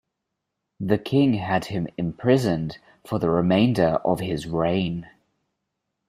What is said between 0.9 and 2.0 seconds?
king had him